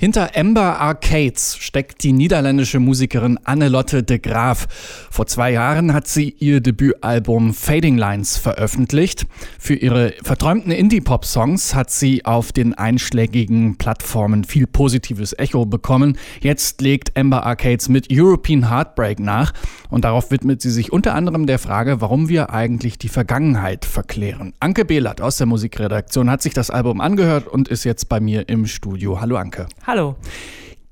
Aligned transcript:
Hinter 0.00 0.34
Ember 0.34 0.80
Arcades 0.80 1.58
steckt 1.58 2.04
die 2.04 2.14
niederländische 2.14 2.80
Musikerin 2.80 3.38
Annelotte 3.44 4.02
de 4.02 4.18
Graaf. 4.18 4.66
Vor 5.10 5.26
zwei 5.26 5.52
Jahren 5.52 5.92
hat 5.92 6.08
sie 6.08 6.34
ihr 6.38 6.62
Debütalbum 6.62 7.52
Fading 7.52 7.98
Lines 7.98 8.38
veröffentlicht. 8.38 9.26
Für 9.58 9.74
ihre 9.74 10.14
verträumten 10.22 10.72
Indie-Pop-Songs 10.72 11.74
hat 11.74 11.90
sie 11.90 12.24
auf 12.24 12.50
den 12.50 12.72
einschlägigen 12.72 13.76
Plattformen 13.76 14.44
viel 14.44 14.66
positives 14.66 15.38
Echo 15.38 15.66
bekommen. 15.66 16.16
Jetzt 16.40 16.80
legt 16.80 17.14
Ember 17.14 17.44
Arcades 17.44 17.90
mit 17.90 18.08
European 18.10 18.70
Heartbreak 18.70 19.20
nach 19.20 19.52
und 19.90 20.06
darauf 20.06 20.30
widmet 20.30 20.62
sie 20.62 20.70
sich 20.70 20.94
unter 20.94 21.14
anderem 21.14 21.44
der 21.44 21.58
Frage, 21.58 22.00
warum 22.00 22.30
wir 22.30 22.48
eigentlich 22.48 22.96
die 22.96 23.10
Vergangenheit 23.10 23.84
verklären. 23.84 24.54
Anke 24.60 24.86
Behlert 24.86 25.20
aus 25.20 25.36
der 25.36 25.46
Musikredaktion 25.46 26.30
hat 26.30 26.40
sich 26.40 26.54
das 26.54 26.70
Album 26.70 27.02
angehört 27.02 27.46
und 27.46 27.68
ist 27.68 27.84
jetzt 27.84 28.08
bei 28.08 28.18
mir 28.18 28.48
im 28.48 28.64
Studio. 28.64 29.20
Hallo 29.20 29.36
Anke. 29.36 29.66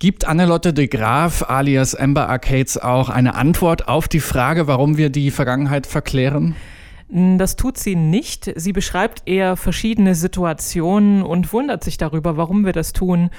Gibt 0.00 0.26
Annelotte 0.26 0.72
de 0.72 0.86
Graaf 0.86 1.48
alias 1.48 1.94
Amber 1.94 2.28
Arcades 2.28 2.78
auch 2.78 3.08
eine 3.08 3.34
Antwort 3.34 3.88
auf 3.88 4.08
die 4.08 4.20
Frage, 4.20 4.66
warum 4.66 4.96
wir 4.96 5.10
die 5.10 5.30
Vergangenheit 5.30 5.86
verklären? 5.86 6.56
Das 7.10 7.56
tut 7.56 7.78
sie 7.78 7.96
nicht. 7.96 8.52
Sie 8.56 8.74
beschreibt 8.74 9.22
eher 9.26 9.56
verschiedene 9.56 10.14
Situationen 10.14 11.22
und 11.22 11.54
wundert 11.54 11.82
sich 11.82 11.96
darüber, 11.96 12.36
warum 12.36 12.66
wir 12.66 12.74
das 12.74 12.92
tun. 12.92 13.30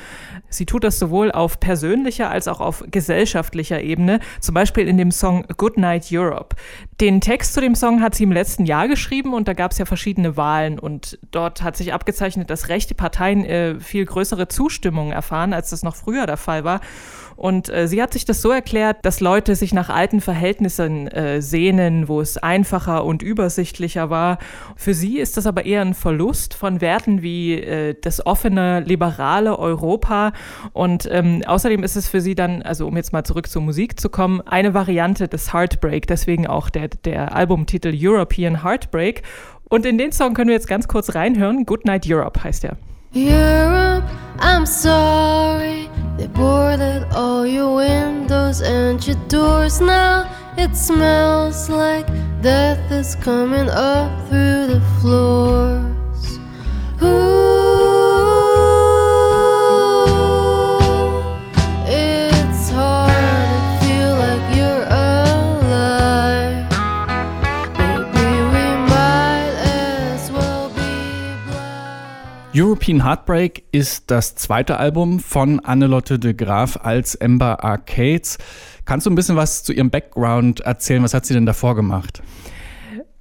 Sie 0.50 0.66
tut 0.66 0.84
das 0.84 0.98
sowohl 0.98 1.32
auf 1.32 1.60
persönlicher 1.60 2.32
als 2.32 2.48
auch 2.48 2.62
auf 2.62 2.84
gesellschaftlicher 2.90 3.80
Ebene, 3.80 4.22
zum 4.40 4.56
Beispiel 4.56 4.88
in 4.88 4.98
dem 4.98 5.12
Song 5.12 5.46
Goodnight 5.58 6.08
Europe. 6.12 6.56
Den 7.00 7.22
Text 7.22 7.54
zu 7.54 7.62
dem 7.62 7.76
Song 7.76 8.02
hat 8.02 8.16
sie 8.16 8.24
im 8.24 8.32
letzten 8.32 8.66
Jahr 8.66 8.88
geschrieben 8.88 9.36
und 9.36 9.48
da 9.48 9.54
gab 9.54 9.72
es 9.72 9.78
ja 9.78 9.86
verschiedene 9.86 10.36
Wahlen 10.36 10.80
und 10.80 11.20
dort 11.30 11.62
hat 11.62 11.78
sich 11.78 11.94
abgezeichnet, 11.94 12.50
dass 12.50 12.70
rechte 12.70 12.96
Parteien 12.96 13.46
äh, 13.46 13.80
viel 13.80 14.06
größere 14.06 14.48
Zustimmung 14.48 15.12
erfahren, 15.12 15.54
als 15.54 15.70
das 15.70 15.84
noch 15.84 15.96
früher 15.96 16.26
der 16.26 16.38
Fall 16.38 16.64
war. 16.64 16.82
Und 17.36 17.70
äh, 17.70 17.88
sie 17.88 18.02
hat 18.02 18.12
sich 18.12 18.26
das 18.26 18.42
so 18.42 18.52
erklärt, 18.52 18.98
dass 19.04 19.22
Leute 19.22 19.56
sich 19.56 19.74
nach 19.74 19.90
alten 19.90 20.20
Verhältnissen 20.20 21.08
äh, 21.08 21.42
sehnen, 21.42 22.10
wo 22.10 22.20
es 22.20 22.38
einfacher 22.38 23.06
und 23.06 23.22
übersichtlicher 23.22 23.59
war. 24.10 24.38
Für 24.76 24.94
sie 24.94 25.20
ist 25.20 25.38
das 25.38 25.48
aber 25.48 25.66
eher 25.66 25.82
ein 25.82 25.94
Verlust 25.94 26.54
von 26.54 26.82
Werten 26.82 27.22
wie 27.22 27.56
äh, 27.56 27.96
das 28.02 28.26
offene, 28.26 28.82
liberale 28.82 29.58
Europa. 29.58 30.34
Und 30.74 31.08
ähm, 31.12 31.44
außerdem 31.46 31.84
ist 31.84 31.96
es 31.96 32.08
für 32.08 32.22
sie 32.22 32.36
dann, 32.36 32.62
also 32.62 32.88
um 32.88 32.96
jetzt 32.98 33.14
mal 33.14 33.24
zurück 33.24 33.50
zur 33.50 33.62
Musik 33.62 34.00
zu 34.00 34.10
kommen, 34.10 34.42
eine 34.42 34.74
Variante 34.74 35.28
des 35.28 35.54
Heartbreak, 35.54 36.08
deswegen 36.08 36.48
auch 36.48 36.70
der, 36.70 36.90
der 36.90 37.36
Albumtitel 37.36 37.94
European 37.96 38.64
Heartbreak. 38.64 39.24
Und 39.70 39.86
in 39.86 39.98
den 39.98 40.12
Song 40.12 40.34
können 40.34 40.50
wir 40.50 40.56
jetzt 40.56 40.68
ganz 40.68 40.88
kurz 40.88 41.16
reinhören. 41.16 41.66
Good 41.66 41.86
Night 41.86 42.06
Europe 42.08 42.44
heißt 42.44 42.64
er. 42.66 42.78
Europe, 43.14 44.04
I'm 44.40 44.66
sorry. 44.66 45.90
They 46.18 46.28
boarded 46.28 47.06
all 47.14 47.46
your 47.46 47.78
windows 47.78 48.62
and 48.62 49.06
your 49.08 49.18
doors 49.28 49.80
now. 49.80 50.26
It 50.62 50.76
smells 50.76 51.70
like 51.70 52.06
death 52.42 52.92
is 52.92 53.16
coming 53.16 53.70
up 53.70 54.12
through 54.28 54.68
the 54.68 54.82
floors. 55.00 55.69
European 72.62 73.06
Heartbreak 73.06 73.64
ist 73.72 74.12
das 74.12 74.36
zweite 74.36 74.76
Album 74.80 75.22
von 75.22 75.62
Annelotte 75.62 76.20
de 76.20 76.34
Graaf 76.34 76.78
als 76.84 77.16
Ember 77.16 77.64
Arcades. 77.64 78.38
Kannst 78.84 79.06
du 79.06 79.12
ein 79.12 79.16
bisschen 79.16 79.38
was 79.38 79.64
zu 79.64 79.72
ihrem 79.72 79.90
Background 79.90 80.60
erzählen? 80.60 81.02
Was 81.02 81.14
hat 81.14 81.26
sie 81.26 81.34
denn 81.34 81.46
davor 81.46 81.78
gemacht? 81.78 82.22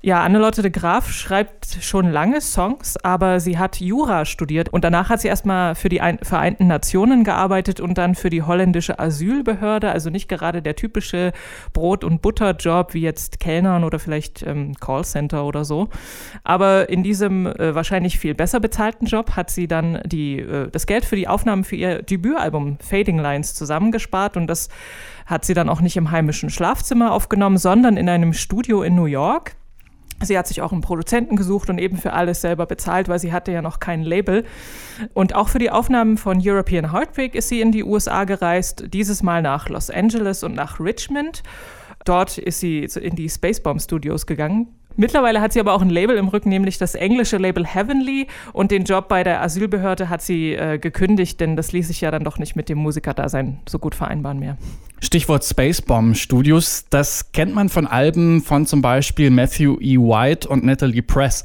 Ja, 0.00 0.22
Annelotte 0.22 0.62
de 0.62 0.70
Graaf 0.70 1.10
schreibt 1.10 1.66
schon 1.80 2.12
lange 2.12 2.40
Songs, 2.40 2.96
aber 2.98 3.40
sie 3.40 3.58
hat 3.58 3.80
Jura 3.80 4.24
studiert 4.24 4.68
und 4.68 4.84
danach 4.84 5.08
hat 5.08 5.20
sie 5.20 5.26
erstmal 5.26 5.74
für 5.74 5.88
die 5.88 6.00
Ein 6.00 6.20
Vereinten 6.22 6.68
Nationen 6.68 7.24
gearbeitet 7.24 7.80
und 7.80 7.98
dann 7.98 8.14
für 8.14 8.30
die 8.30 8.44
holländische 8.44 9.00
Asylbehörde, 9.00 9.90
also 9.90 10.08
nicht 10.08 10.28
gerade 10.28 10.62
der 10.62 10.76
typische 10.76 11.32
Brot- 11.72 12.04
und 12.04 12.22
Butterjob 12.22 12.94
wie 12.94 13.00
jetzt 13.00 13.40
Kellnern 13.40 13.82
oder 13.82 13.98
vielleicht 13.98 14.44
ähm, 14.44 14.76
Callcenter 14.76 15.44
oder 15.44 15.64
so. 15.64 15.88
Aber 16.44 16.88
in 16.88 17.02
diesem 17.02 17.46
äh, 17.46 17.74
wahrscheinlich 17.74 18.20
viel 18.20 18.36
besser 18.36 18.60
bezahlten 18.60 19.06
Job 19.06 19.32
hat 19.32 19.50
sie 19.50 19.66
dann 19.66 20.00
die, 20.06 20.38
äh, 20.38 20.70
das 20.70 20.86
Geld 20.86 21.06
für 21.06 21.16
die 21.16 21.26
Aufnahmen 21.26 21.64
für 21.64 21.74
ihr 21.74 22.02
Debütalbum 22.02 22.78
Fading 22.78 23.18
Lines 23.18 23.54
zusammengespart 23.54 24.36
und 24.36 24.46
das 24.46 24.68
hat 25.26 25.44
sie 25.44 25.54
dann 25.54 25.68
auch 25.68 25.80
nicht 25.80 25.96
im 25.96 26.12
heimischen 26.12 26.50
Schlafzimmer 26.50 27.12
aufgenommen, 27.12 27.58
sondern 27.58 27.96
in 27.96 28.08
einem 28.08 28.32
Studio 28.32 28.84
in 28.84 28.94
New 28.94 29.06
York. 29.06 29.57
Sie 30.22 30.36
hat 30.36 30.46
sich 30.48 30.62
auch 30.62 30.72
einen 30.72 30.80
Produzenten 30.80 31.36
gesucht 31.36 31.70
und 31.70 31.78
eben 31.78 31.96
für 31.96 32.12
alles 32.12 32.40
selber 32.40 32.66
bezahlt, 32.66 33.08
weil 33.08 33.18
sie 33.18 33.32
hatte 33.32 33.52
ja 33.52 33.62
noch 33.62 33.78
kein 33.78 34.02
Label. 34.02 34.44
Und 35.14 35.34
auch 35.34 35.48
für 35.48 35.58
die 35.58 35.70
Aufnahmen 35.70 36.16
von 36.16 36.40
European 36.42 36.92
Heartbreak 36.92 37.34
ist 37.34 37.48
sie 37.48 37.60
in 37.60 37.72
die 37.72 37.84
USA 37.84 38.24
gereist, 38.24 38.86
dieses 38.92 39.22
Mal 39.22 39.42
nach 39.42 39.68
Los 39.68 39.90
Angeles 39.90 40.42
und 40.42 40.54
nach 40.54 40.80
Richmond. 40.80 41.42
Dort 42.04 42.38
ist 42.38 42.60
sie 42.60 42.84
in 42.84 43.16
die 43.16 43.28
Spacebomb 43.28 43.80
Studios 43.80 44.26
gegangen. 44.26 44.77
Mittlerweile 44.98 45.40
hat 45.40 45.52
sie 45.52 45.60
aber 45.60 45.74
auch 45.74 45.80
ein 45.80 45.90
Label 45.90 46.16
im 46.16 46.26
Rücken, 46.26 46.48
nämlich 46.48 46.76
das 46.76 46.96
englische 46.96 47.36
Label 47.36 47.64
Heavenly. 47.64 48.26
Und 48.52 48.72
den 48.72 48.82
Job 48.82 49.06
bei 49.06 49.22
der 49.22 49.40
Asylbehörde 49.42 50.08
hat 50.08 50.22
sie 50.22 50.54
äh, 50.54 50.78
gekündigt, 50.78 51.38
denn 51.38 51.54
das 51.54 51.70
ließ 51.70 51.86
sich 51.86 52.00
ja 52.00 52.10
dann 52.10 52.24
doch 52.24 52.38
nicht 52.38 52.56
mit 52.56 52.68
dem 52.68 52.78
Musikerdasein 52.78 53.60
so 53.68 53.78
gut 53.78 53.94
vereinbaren 53.94 54.40
mehr. 54.40 54.58
Stichwort 55.00 55.44
Spacebomb 55.44 56.16
Studios. 56.16 56.86
Das 56.90 57.30
kennt 57.30 57.54
man 57.54 57.68
von 57.68 57.86
Alben 57.86 58.42
von 58.42 58.66
zum 58.66 58.82
Beispiel 58.82 59.30
Matthew 59.30 59.78
E. 59.80 59.98
White 59.98 60.48
und 60.48 60.64
Natalie 60.64 61.02
Press. 61.02 61.44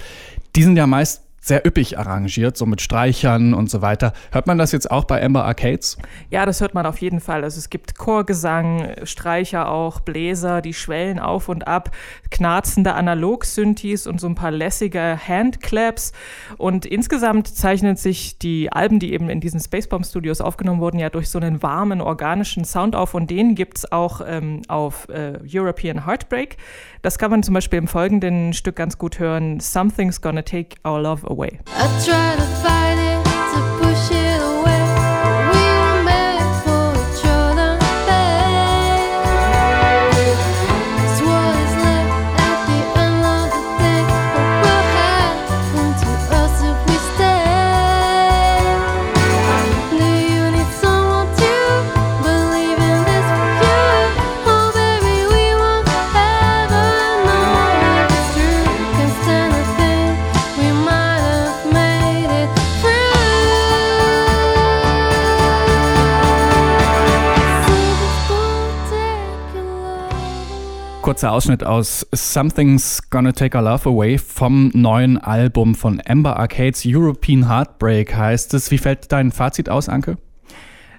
Die 0.56 0.63
sind 0.63 0.75
ja 0.75 0.88
meist 0.88 1.22
sehr 1.44 1.68
üppig 1.68 2.00
arrangiert, 2.00 2.56
so 2.56 2.66
mit 2.66 2.80
Streichern 2.80 3.54
und 3.54 3.70
so 3.70 3.81
weiter. 3.81 4.14
Hört 4.31 4.48
man 4.48 4.58
das 4.58 4.72
jetzt 4.72 4.90
auch 4.90 5.04
bei 5.04 5.22
Amber 5.22 5.44
Arcades? 5.44 5.98
Ja, 6.30 6.46
das 6.46 6.62
hört 6.62 6.74
man 6.74 6.86
auf 6.86 7.00
jeden 7.00 7.20
Fall. 7.20 7.44
Also 7.44 7.59
es 7.59 7.70
gibt 7.70 7.98
Chorgesang, 7.98 8.94
Streicher 9.04 9.70
auch, 9.70 10.00
Bläser, 10.00 10.62
die 10.62 10.74
schwellen 10.74 11.20
auf 11.20 11.50
und 11.50 11.68
ab, 11.68 11.92
knarzende 12.31 12.94
Analog-Synthes 12.94 14.08
und 14.08 14.22
so 14.22 14.28
ein 14.28 14.36
paar 14.36 14.52
lässige 14.52 15.20
Handclaps. 15.28 16.14
Und 16.58 16.86
insgesamt 16.86 17.50
zeichnet 17.50 18.00
sich 18.00 18.40
die 18.40 18.72
Alben, 18.72 19.00
die 19.00 19.12
eben 19.12 19.30
in 19.30 19.42
diesen 19.42 19.60
Spacebomb 19.60 20.06
Studios 20.06 20.40
aufgenommen 20.40 20.80
wurden, 20.80 20.98
ja 20.98 21.10
durch 21.10 21.30
so 21.30 21.40
einen 21.40 21.62
warmen, 21.62 22.00
organischen 22.00 22.64
Sound 22.64 22.96
auf. 22.96 23.14
Und 23.16 23.30
den 23.30 23.56
gibt 23.56 23.80
es 23.80 23.92
auch 23.92 24.22
ähm, 24.25 24.62
auf 24.70 25.10
äh, 25.10 25.40
European 25.46 26.06
Heartbreak. 26.06 26.56
Das 27.02 27.18
kann 27.18 27.31
man 27.31 27.44
zum 27.44 27.54
Beispiel 27.54 27.80
im 27.80 27.90
folgenden 27.90 28.54
Stück 28.54 28.78
ganz 28.78 28.98
gut 28.98 29.20
hören. 29.20 29.60
Something's 29.60 30.22
gonna 30.22 30.42
take 30.42 30.78
our 30.88 31.02
love 31.02 31.28
away. 31.28 31.32
away. 31.33 31.59
Kurzer 71.13 71.31
Ausschnitt 71.31 71.63
aus 71.63 72.07
Something's 72.12 73.12
Gonna 73.12 73.33
Take 73.33 73.56
Our 73.56 73.63
Love 73.63 73.88
Away 73.88 74.18
vom 74.18 74.71
neuen 74.74 75.19
Album 75.19 75.75
von 75.75 76.01
Amber 76.07 76.38
Arcades. 76.38 76.81
European 76.88 77.48
Heartbreak 77.48 78.15
heißt 78.15 78.56
es. 78.56 78.71
Wie 78.71 78.80
fällt 78.80 79.12
dein 79.12 79.31
Fazit 79.31 79.69
aus, 79.69 79.89
Anke? 79.89 80.18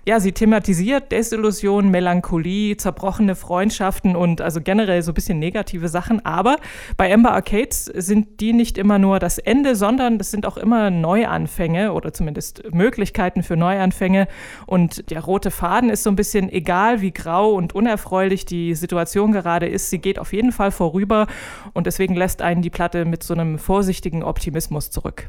Ja, 0.07 0.21
sie 0.21 0.33
thematisiert 0.33 1.13
Desillusion, 1.13 1.91
Melancholie, 1.91 2.77
zerbrochene 2.77 3.35
Freundschaften 3.35 4.17
und 4.17 4.43
also 4.43 4.61
generell 4.61 5.01
so 5.03 5.13
ein 5.13 5.15
bisschen 5.15 5.39
negative 5.39 5.89
Sachen. 5.89 6.23
Aber 6.27 6.59
bei 6.99 7.13
Amber 7.13 7.33
Arcades 7.33 7.87
sind 7.87 8.39
die 8.41 8.53
nicht 8.53 8.77
immer 8.77 8.99
nur 8.99 9.19
das 9.19 9.39
Ende, 9.39 9.75
sondern 9.77 10.19
das 10.19 10.31
sind 10.31 10.45
auch 10.45 10.59
immer 10.59 10.91
Neuanfänge 10.91 11.95
oder 11.95 12.13
zumindest 12.13 12.71
Möglichkeiten 12.75 13.43
für 13.43 13.57
Neuanfänge. 13.57 14.29
Und 14.67 15.11
der 15.11 15.23
rote 15.25 15.51
Faden 15.51 15.89
ist 15.89 16.03
so 16.03 16.11
ein 16.11 16.17
bisschen 16.17 16.53
egal, 16.53 17.01
wie 17.01 17.13
grau 17.13 17.55
und 17.55 17.75
unerfreulich 17.75 18.45
die 18.45 18.75
Situation 18.75 19.33
gerade 19.33 19.67
ist. 19.67 19.89
Sie 19.89 20.01
geht 20.01 20.19
auf 20.19 20.35
jeden 20.35 20.53
Fall 20.53 20.71
vorüber 20.71 21.27
und 21.73 21.87
deswegen 21.87 22.15
lässt 22.15 22.43
einen 22.43 22.61
die 22.61 22.69
Platte 22.69 23.07
mit 23.07 23.23
so 23.23 23.33
einem 23.33 23.59
vorsichtigen 23.59 24.23
Optimismus 24.23 24.91
zurück. 24.91 25.29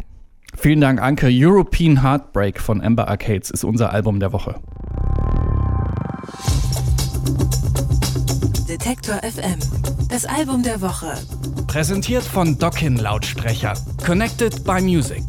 Vielen 0.58 0.82
Dank, 0.82 1.02
Anke. 1.02 1.28
European 1.30 2.02
Heartbreak 2.02 2.60
von 2.60 2.82
Amber 2.82 3.08
Arcades 3.08 3.52
ist 3.52 3.64
unser 3.64 3.92
Album 3.92 4.20
der 4.20 4.32
Woche. 4.32 4.56
Detektor 8.68 9.16
FM. 9.18 9.60
Das 10.10 10.26
Album 10.26 10.64
der 10.64 10.82
Woche. 10.82 11.14
Präsentiert 11.68 12.24
von 12.24 12.58
Dockin 12.58 12.98
Lautsprecher. 12.98 13.74
Connected 14.06 14.64
by 14.64 14.82
Music. 14.82 15.24